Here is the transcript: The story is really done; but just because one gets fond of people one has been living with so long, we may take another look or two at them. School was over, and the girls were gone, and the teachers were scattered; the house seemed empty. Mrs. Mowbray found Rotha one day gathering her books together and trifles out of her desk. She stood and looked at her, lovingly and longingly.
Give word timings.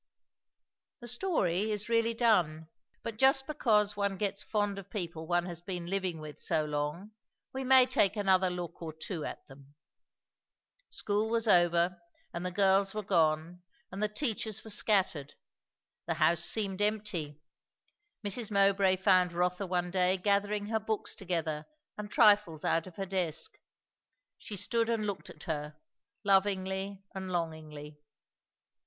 The 1.01 1.07
story 1.07 1.69
is 1.71 1.87
really 1.87 2.15
done; 2.15 2.69
but 3.03 3.19
just 3.19 3.45
because 3.45 3.95
one 3.95 4.17
gets 4.17 4.41
fond 4.41 4.79
of 4.79 4.89
people 4.89 5.27
one 5.27 5.45
has 5.45 5.61
been 5.61 5.85
living 5.85 6.19
with 6.19 6.41
so 6.41 6.65
long, 6.65 7.11
we 7.53 7.63
may 7.63 7.85
take 7.85 8.15
another 8.15 8.49
look 8.49 8.81
or 8.81 8.93
two 8.93 9.23
at 9.25 9.45
them. 9.45 9.75
School 10.89 11.29
was 11.29 11.47
over, 11.47 12.01
and 12.33 12.43
the 12.43 12.49
girls 12.51 12.95
were 12.95 13.03
gone, 13.03 13.61
and 13.91 14.01
the 14.01 14.07
teachers 14.09 14.63
were 14.63 14.71
scattered; 14.71 15.35
the 16.07 16.15
house 16.15 16.43
seemed 16.43 16.81
empty. 16.81 17.39
Mrs. 18.25 18.49
Mowbray 18.49 18.95
found 18.95 19.31
Rotha 19.33 19.67
one 19.67 19.91
day 19.91 20.17
gathering 20.17 20.65
her 20.65 20.79
books 20.79 21.13
together 21.13 21.67
and 21.95 22.09
trifles 22.09 22.65
out 22.65 22.87
of 22.87 22.95
her 22.95 23.05
desk. 23.05 23.51
She 24.39 24.57
stood 24.57 24.89
and 24.89 25.05
looked 25.05 25.29
at 25.29 25.43
her, 25.43 25.75
lovingly 26.23 27.03
and 27.13 27.31
longingly. 27.31 27.99